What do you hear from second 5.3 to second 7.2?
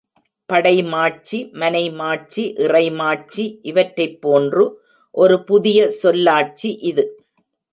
புதிய சொல்லாட்சி இது.